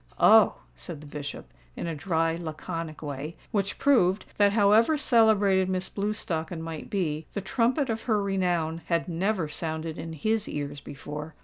[0.19, 5.89] "Oh!" said the Bishop, in a dry laconic way, which proved that, however celebrated Miss
[5.89, 11.35] Blewstocken might be, the trumpet of her renown had never sounded in his ears before.